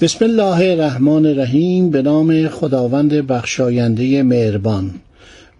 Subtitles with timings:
[0.00, 4.90] بسم الله الرحمن الرحیم به نام خداوند بخشاینده مهربان.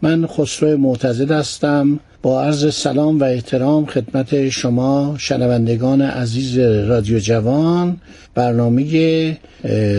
[0.03, 2.01] من خسرو معتزد هستم.
[2.23, 7.97] با عرض سلام و احترام خدمت شما شنوندگان عزیز رادیو جوان
[8.35, 9.39] برنامه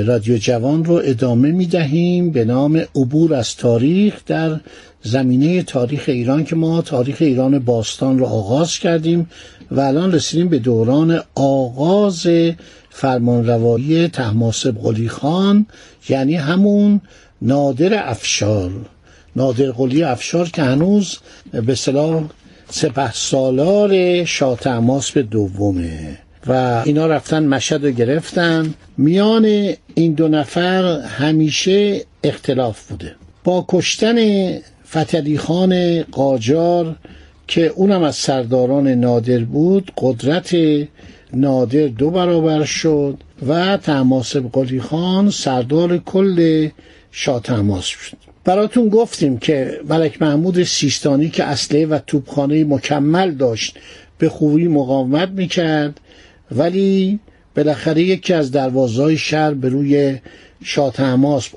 [0.05, 4.59] رادیو جوان رو ادامه می دهیم به نام عبور از تاریخ در
[5.03, 9.29] زمینه تاریخ ایران که ما تاریخ ایران باستان رو آغاز کردیم.
[9.71, 12.27] و الان رسیدیم به دوران آغاز
[12.89, 15.65] فرمانروایی تحماسب قلی خان
[16.09, 17.01] یعنی همون
[17.41, 18.71] نادر افشار.
[19.35, 21.17] نادر قلی افشار که هنوز
[21.51, 22.23] به صلاح
[22.69, 24.59] سپه سالار شاه
[25.13, 26.17] به دومه.
[26.47, 28.73] و اینا رفتن مشهد رو گرفتن.
[28.97, 33.15] میان این دو نفر همیشه اختلاف بوده.
[33.43, 34.17] با کشتن
[34.91, 36.95] فتلی خان قاجار
[37.47, 40.55] که اونم از سرداران نادر بود قدرت
[41.33, 43.17] نادر دو برابر شد
[43.47, 46.69] و تماسب قلی خان سردار کل
[47.11, 48.17] شاه تماس شد.
[48.43, 53.77] براتون گفتیم که ملک محمود سیستانی که اسلحه و توپخانه مکمل داشت
[54.17, 55.99] به خوبی مقاومت می‌کرد
[56.51, 57.19] ولی
[57.55, 60.17] بالاخره یکی از دروازهای شهر به روی
[60.63, 60.93] شاه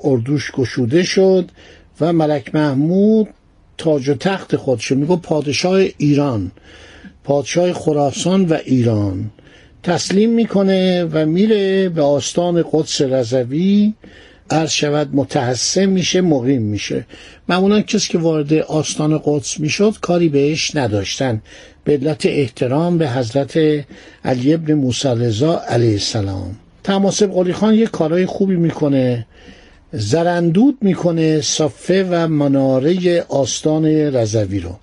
[0.05, 1.50] اردوش گشوده شد
[2.00, 3.28] و ملک محمود
[3.81, 6.53] تاج و تخت خودشو میگو پادشاه ایران
[7.25, 9.31] پادشاه خراسان و ایران.
[9.83, 13.95] تسلیم می‌کنه و میره به آستان قدس رضوی.
[14.51, 17.07] عرض شود متحسن میشه مقیم میشه.
[17.48, 21.42] معمولا کسی که وارد آستان قدس می‌شد کاری بهش نداشتن.
[21.85, 23.85] به علت احترام به حضرت
[24.24, 26.57] علی ابن موسی علیه السلام.
[26.85, 29.27] تماسب قلی خان یه کارهای خوبی می‌کنه.
[29.92, 34.77] زرندود می‌کنه صفه و مناره آستان رضوی رو.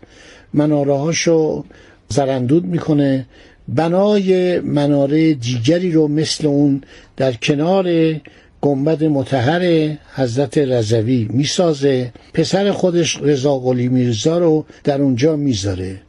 [0.54, 1.64] مناره هاشو
[2.10, 3.26] زرندود می‌کنه.
[3.68, 6.82] بنای مناره دیگری رو مثل اون
[7.18, 8.16] در کنار
[8.62, 12.12] گنبد متحر حضرت رضوی می‌سازه.
[12.34, 16.02] پسر خودش رضا قلی میرزا رو در اونجا می‌ذاره.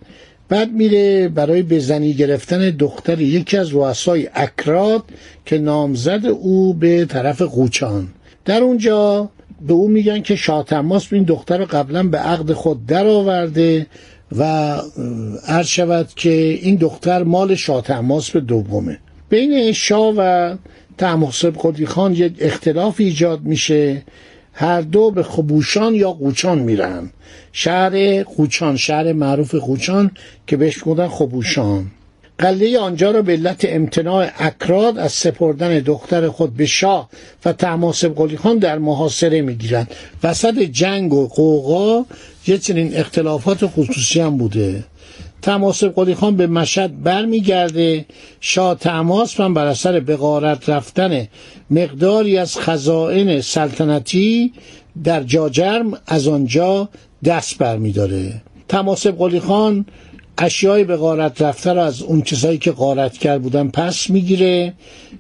[0.49, 5.03] بعد میره برای بزنی گرفتن دختر یکی از رؤسای اکراد
[5.47, 8.09] که نامزد او به طرف قوچان.
[8.49, 9.31] در اونجا
[9.67, 13.87] به او میگن که شاه تماس این دختر قبلا به عقد خود درآورده
[14.37, 14.43] و
[15.47, 18.99] عرض شود که این دختر مال شاه تماس به دومه.
[19.29, 20.55] بین شاه و
[20.99, 24.03] تماسب قدی خان یک اختلاف ایجاد میشه.
[24.53, 27.11] هر دو به خبوشان یا قوچان میرن.
[27.53, 30.11] شهر قوچان شهر معروف قوچان
[30.47, 31.91] که بهش بودن خبوشان.
[32.39, 37.09] قله آنجا را به علت امتناع اکراد از سپردن دختر خود به شاه
[37.45, 39.91] و تماسب قلی خان در محاصره می‌گیرند.
[40.23, 42.05] وسط جنگ و قوقا
[42.47, 44.85] یه چنین اختلافات خصوصی هم بوده.
[45.43, 48.07] تماسب قلی خان به مشهد برمیگرده.
[48.41, 51.29] شاه تماس من بر اثر بغارت رفتن
[51.71, 54.53] مقداری از خزائن سلطنتی
[55.05, 56.89] در جاجرم از آنجا
[57.25, 58.43] دست برمیداره.
[58.69, 59.87] تماسب قلی خان
[60.41, 64.75] اشیای به غارت رفته رو از اون چیزایی که غارت کرد بودن پس می‌گیره.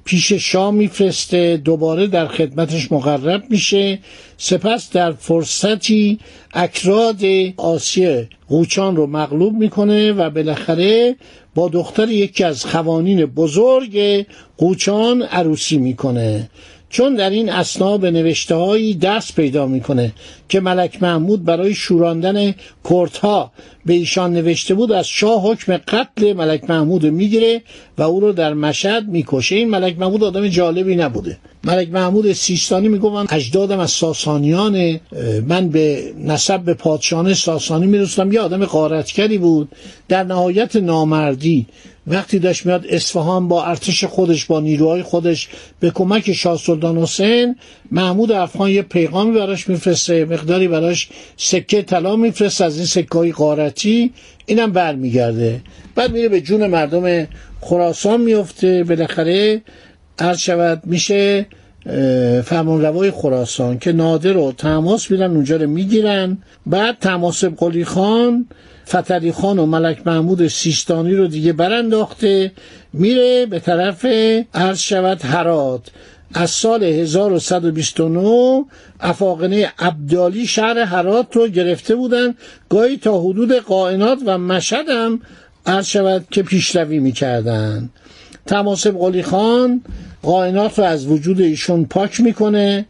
[0.04, 1.56] پیش شاه میفرسته.
[1.56, 3.98] دوباره در خدمتش مقرب میشه.
[4.36, 6.18] سپس در فرصتی
[6.52, 7.20] اکراد
[7.56, 11.16] آسیه قوچان رو مغلوب می‌کنه و بالاخره
[11.54, 16.50] با دختر یکی از خوانین بزرگ قوچان عروسی می‌کنه.
[16.90, 20.12] چون در این اسنا به نوشته هایی دست پیدا می‌کنه
[20.48, 22.54] که ملک محمود برای شوراندن
[22.90, 23.52] کردها
[23.86, 27.62] به ایشان نوشته بود از شاه حکم قتل ملک محمود می‌گیره
[27.98, 29.56] و او رو در مشهد می‌کشه.
[29.56, 31.38] این ملک محمود آدم جالبی نبوده.
[31.64, 35.00] ملک محمود سیستانی میگو من اجدادم از ساسانیان
[35.46, 39.68] من به نسب به پادشاهان ساسانی میرسونم یه آدم قارتکری بود.
[40.08, 41.66] در نهایت نامردی
[42.08, 45.48] وقتی داشت میاد اصفهان با ارتش خودش با نیروهای خودش
[45.80, 47.56] به کمک شاه سلطان حسین
[47.90, 53.32] محمود افغان یه پیغامی براش میفرسته مقداری براش سکه طلا میفرسته از این سکه های
[53.32, 54.12] قارتی
[54.46, 55.60] اینم برمیگرده.
[55.94, 57.26] بعد میره به جون مردم
[57.60, 58.84] خراسان میفته.
[58.84, 59.62] بالاخره
[60.18, 61.46] عرض شود میشه
[62.44, 66.38] فرمانروای خراسان که نادر و تماس میرن اونجا رو می‌گیرن.
[66.66, 68.46] بعد تماس قلی خان
[68.88, 72.52] فتری خان و ملک محمود سیستانی رو دیگه برانداخته.
[72.92, 74.06] میره به طرف
[74.54, 75.90] عرض شود هرات.
[76.34, 78.64] از سال 1129
[79.00, 82.34] افاقنه عبدالی شهر هرات رو گرفته بودن.
[82.68, 85.20] گاهی تا حدود قائنات و مشهد هم
[85.66, 87.90] عرض شود که پیشروی می‌کردن.
[88.46, 89.82] تماسب قلی خان
[90.22, 92.86] قائنات رو از وجود ایشون پاک می‌کنه.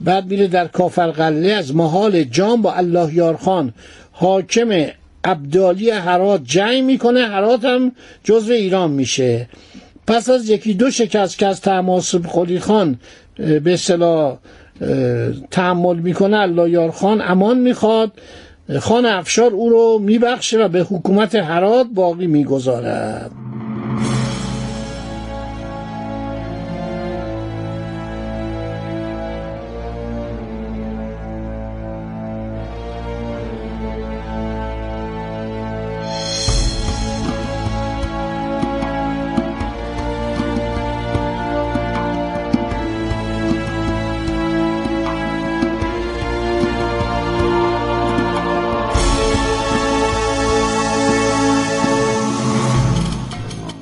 [0.00, 3.74] بعد میره در کافرقله از محال جام با الله یارخان
[4.12, 4.86] حاکم
[5.24, 7.20] عبدالی هرات جنگ می‌کنه.
[7.20, 7.92] هرات هم
[8.24, 9.48] جزو ایران میشه.
[10.10, 12.98] پس از یکی دو شکست که از تماسب قلی خان
[13.36, 14.38] به اصطلاح
[15.50, 18.12] تحمل می‌کنه الله یارخان امان می‌خواد.
[18.78, 23.30] خان افشار او رو میبخشه و به حکومت هرات باقی می‌گذارد.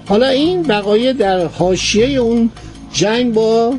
[0.08, 2.50] حالا این بقایه در حاشیه اون
[2.92, 3.74] جنگ با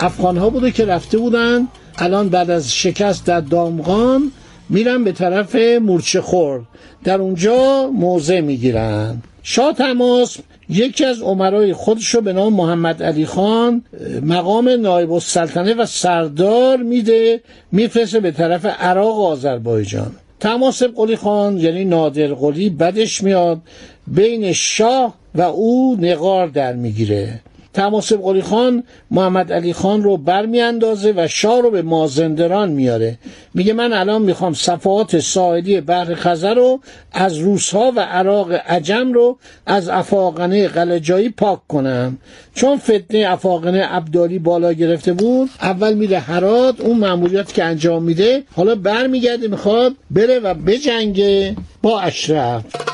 [0.00, 1.68] افغان ها بوده که رفته بودن.
[1.98, 4.32] الان بعد از شکست در دامغان
[4.68, 6.60] میرن به طرف مورچه خور
[7.04, 9.22] در اونجا موضع می‌گیرن.
[9.42, 10.36] شاه تماس
[10.68, 13.82] یکی از عمرای خودشو به نام محمد علی خان
[14.22, 17.40] مقام نایب السلطنه و سردار میده
[17.72, 20.12] میفرسته به طرف عراق و آذربایجان.
[20.40, 23.60] تماسب قلی خان یعنی نادر قلی بدش میاد
[24.06, 27.40] بین شاه و او نقار در می‌گیره.
[27.80, 33.18] تماسب قلی خان محمد علی خان رو برمیاندازه و شاه رو به مازندران میاره.
[33.54, 36.80] میگه من الان می‌خوام صفحات ساحلی بحر خزر رو
[37.12, 42.18] از روسها و عراق عجم رو از افاقنه قلجایی پاک کنم.
[42.54, 48.42] چون فتنه افاقنه عبدالی بالا گرفته بود اول میره هرات اون مأموریت که انجام میده
[48.56, 52.89] حالا برمیگرده می‌خواد بره و بجنگه با اشرف.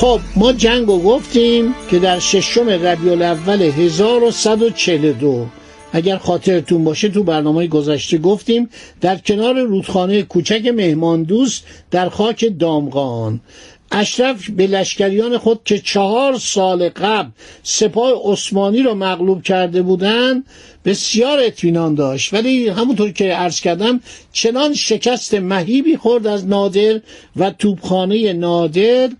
[0.00, 5.46] خب ما جنگ رو گفتیم که در ششم ربیع الاول 1142
[5.92, 8.68] اگر خاطرتون باشه تو برنامه گذشته گفتیم
[9.00, 13.40] در کنار رودخانه کوچک مهمان دوست در خاک دامغان.
[13.90, 17.30] اشرف به لشکریان خود که چهار سال قبل
[17.62, 20.44] سپاه عثمانی را مغلوب کرده بودند
[20.84, 22.34] بسیار اطمینان داشت.
[22.34, 24.00] ولی همونطور که عرض کردم
[24.32, 27.00] چنان شکست مهیبی خورد از نادر
[27.36, 29.10] و توبخانه نادر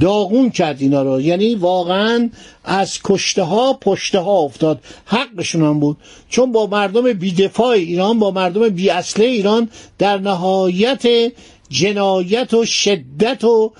[0.00, 1.20] داغون کرد اینا رو.
[1.20, 2.30] یعنی واقعا
[2.64, 4.80] از کشته ها پشته ها افتاد.
[5.04, 5.96] حقشون هم بود.
[6.28, 9.68] چون با مردم بیدفاع ایران با مردم بی اصله ایران
[9.98, 11.32] در نهایت
[11.70, 13.72] جنایت و شدت و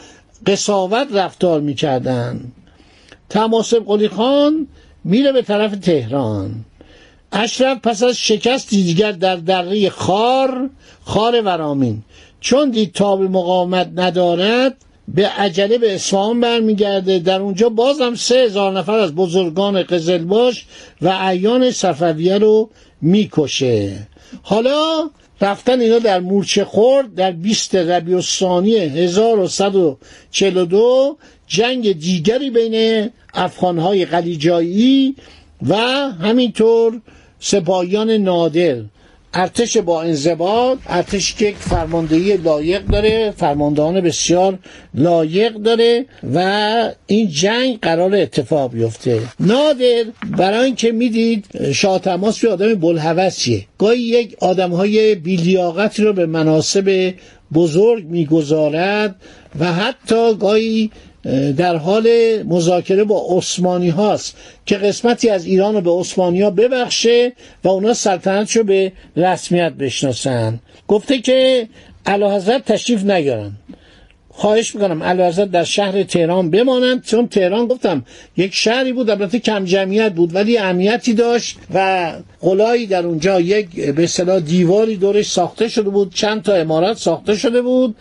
[0.47, 2.53] قصاوت رفتار می‌کردن.
[3.29, 4.67] تماسب قلی خان
[5.05, 6.65] میره به طرف تهران.
[7.33, 10.71] اشرف پس از شکست دیگر در دره خار
[11.05, 12.03] خار ورامین.
[12.41, 14.77] چون دید تاب مقاومت ندارد
[15.09, 17.19] به عجله به اصفهان برمیگرده.
[17.19, 20.67] در اونجا بازم سه هزار نفر از بزرگان قزلباش
[21.03, 22.71] و ایان صفویه رو
[23.01, 24.07] می‌کشه.
[24.43, 31.17] حالا رفتن اینا در مورچه خورد در 20 ربیع الثانی 1142
[31.47, 35.17] جنگ دیگری بین افغانهای قلیجایی
[35.69, 35.77] و
[36.11, 37.01] همینطور
[37.41, 38.77] سپاهیان نادر.
[39.35, 44.59] ارتش با انضباط ارتش که یک فرماندهی لایق داره فرماندهان بسیار
[44.95, 49.21] لایق داره و این جنگ قرار اتفاق بیفته.
[49.41, 50.05] نادر
[50.39, 56.27] برای اینکه می‌دید شاه تماس یه آدم بلحوثیه گاهی یک آدم های بیلیاقتی رو به
[56.27, 57.15] مناسب
[57.55, 59.17] بزرگ می‌گذارد
[59.61, 60.91] و حتی گاهی
[61.57, 62.09] در حال
[62.43, 64.37] مذاکره با عثمانی هاست
[64.67, 67.33] که قسمتی از ایران رو به عثمانی ها ببخشه
[67.65, 70.61] و اونا سلطنت رو به رسمیت بشناسن.
[70.89, 71.69] گفته که
[72.07, 73.53] علا حضرت تشریف نیارن.
[74.29, 77.05] خواهش می‌کنم علا حضرت در شهر تهران بمانند.
[77.05, 78.05] چون تهران گفتم
[78.37, 83.91] یک شهری بود البته کم جمعیت بود ولی امنیتی داشت و قلایی در اونجا یک
[83.91, 86.15] به اصطلاح دیواری دورش ساخته شده بود.
[86.15, 87.97] چند تا امارات ساخته شده بود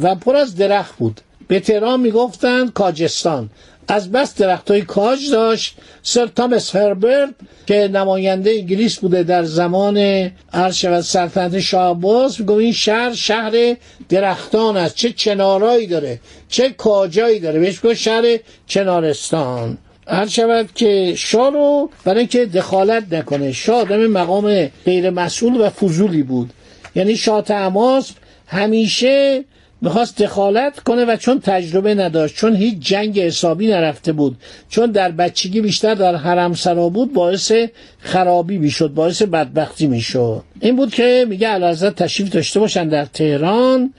[0.00, 1.20] و پر از درخت بود.
[1.48, 3.50] به تهران می‌گفتند کاجستان.
[3.88, 7.34] از بس درخت های کاج داشت سر تامس هربرت
[7.66, 13.76] که نماینده انگلیس بوده در زمان و سلطنت شاه عباس این شهر شهر
[14.08, 14.94] درختان است.
[14.94, 17.60] چه چنارایی داره چه کاجایی داره.
[17.60, 19.78] بهش شهر چنارستان.
[20.08, 25.70] هر شود که شاه رو برای اینکه دخالت نکنه شاه آدم مقام غیر مسئول و
[25.70, 26.50] فضولی بود.
[26.94, 28.12] یعنی شاه تماس
[28.46, 29.44] همیشه
[29.82, 34.36] می‌خواست دخالت کنه و چون تجربه نداشت چون هیچ جنگ حسابی نرفته بود
[34.68, 37.52] چون در بچگی بیشتر در حرم سرا بود باعث
[37.98, 40.42] خرابی می‌شد باعث بدبختی می‌شد.
[40.60, 43.92] این بود که میگه علازت تشریف داشته باشن در تهران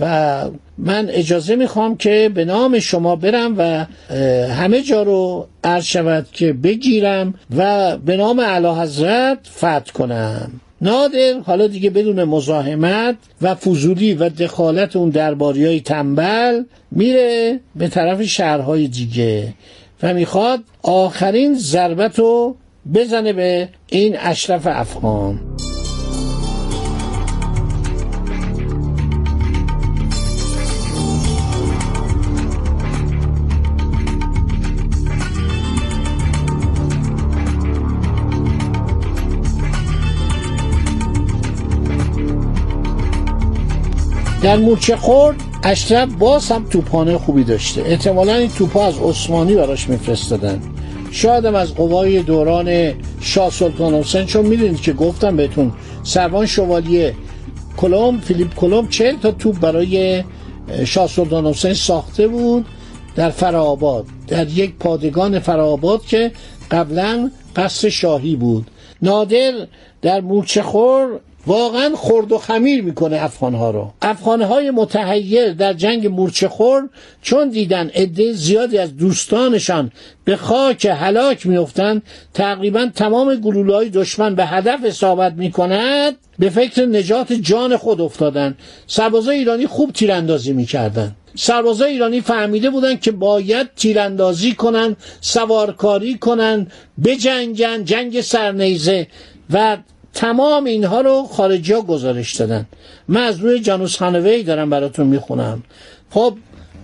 [0.00, 0.44] و
[0.78, 3.86] من اجازه می‌خوام که به نام شما برم و
[4.46, 10.60] همه جا رو عرض شود که بگیرم و به نام علا حضرت فتح کنم.
[10.82, 17.88] نادر حالا دیگه بدون مزاحمت و فضولی و دخالت اون درباری های تنبل میره به
[17.88, 19.54] طرف شهرهای دیگه
[20.02, 22.56] و می‌خواد آخرین ضربت رو
[22.94, 25.40] بزنه به این اشرف افغان.
[44.42, 47.82] در مورچه خورد اشرف باز هم توپانه خوبی داشته.
[47.82, 50.62] احتمالا این توپا از عثمانی براش میفرستادن.
[51.10, 57.14] شاید هم از قوای دوران شاه سلطان حسین چون می‌دونید که گفتم بهتون سروان شوالیه
[57.76, 60.24] کلم فیلیپ کلم چهل تا توپ برای
[60.84, 62.66] شاه سلطان حسین ساخته بود
[63.16, 66.32] در فرآباد در یک پادگان فرآباد که
[66.70, 68.66] قبلا قصر شاهی بود.
[69.02, 69.52] نادر
[70.02, 73.92] در مورچه خور واقعا خرد و خمیر می‌کنه افغانها رو.
[74.02, 76.88] افغانهای متحیر در جنگ مورچه خور
[77.22, 79.92] چون دیدن عده زیادی از دوستانشان
[80.24, 82.02] به خاک هلاک میفتند
[82.34, 88.54] تقریبا تمام گلولهای دشمن به هدف اصابت می‌کند به فکر نجات جان خود افتادن
[88.86, 96.66] سربازای ایرانی خوب تیراندازی می‌کردن سربازای ایرانی فهمیده بودن که باید تیراندازی کنن سوارکاری کنن
[97.04, 99.06] بجنگن جنگ سرنیزه
[99.50, 99.76] و
[100.14, 102.66] تمام اینها رو خارجی ها گزارش دادن.
[103.08, 105.62] من از روی جانوس خانوی دارم براتون می‌خونم.
[106.10, 106.34] خب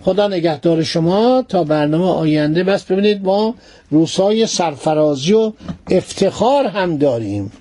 [0.03, 1.45] خدا نگهدار شما.
[1.49, 3.55] تا برنامه آینده بس ببینید ما
[3.91, 5.53] روسای سرفرازی و
[5.91, 7.53] افتخار هم داریم.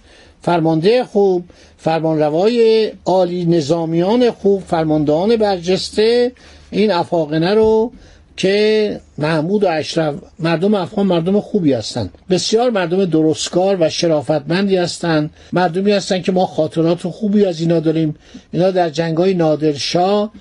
[0.42, 1.44] فرمانده خوب
[1.78, 6.32] فرمانروای عالی نظامیان خوب فرماندهان برجسته
[6.72, 7.92] این افاقنه رو
[8.38, 12.10] که محمود و اشرف مردم افغان مردم خوبی هستند.
[12.30, 15.30] بسیار مردم درستکار و شرافتمندی هستند.
[15.54, 18.16] مردمی هستند که ما خاطرات خوبی از اینا داریم.
[18.52, 20.32] اینا در جنگ های نادرشاه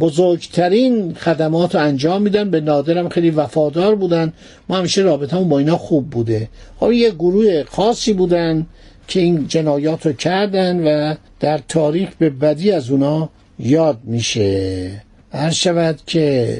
[0.00, 2.50] بزرگترین خدمات رو انجام میدن.
[2.50, 4.32] به نادرم خیلی وفادار بودن.
[4.68, 6.48] ما همیشه رابطه با اینا خوب بوده.
[6.80, 8.66] خب یه گروه خاصی بودن
[9.08, 14.90] که این جنایات رو کردن و در تاریخ به بدی از اونا یاد میشه.
[15.32, 16.58] هر شود که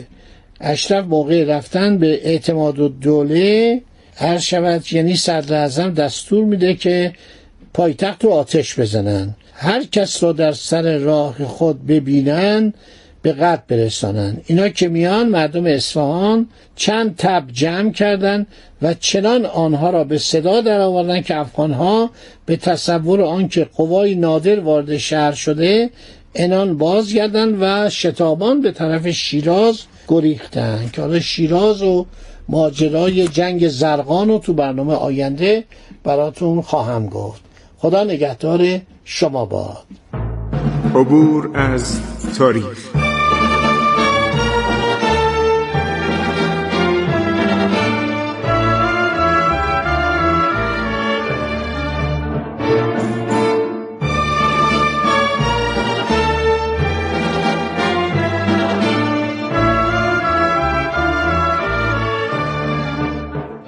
[0.60, 3.82] اشرف موقع رفتن به اعتماد و دوله
[4.14, 7.12] هر شود یعنی صدر دستور میده که
[7.74, 9.34] پایتخت رو آتش بزنن.
[9.54, 12.72] هر کس را در سر راه خود ببینن
[13.22, 14.36] به قتل برسانن.
[14.46, 18.46] اینا که میان مردم اصفهان چند تب جمع کردند
[18.82, 22.10] و چنان آنها را به صدا در آوردن که افغانها
[22.46, 25.90] به تصور آنکه قوای نادر وارد شهر شده
[26.34, 32.06] انان بازگردن و شتابان به طرف شیراز گریختن که حالا شیراز و
[32.48, 35.64] ماجرای جنگ زرقان رو تو برنامه آینده
[36.04, 37.42] براتون خواهم گفت.
[37.78, 39.86] خدا نگهدار شما باد.
[40.94, 42.00] عبور از
[42.38, 42.99] تاریخ.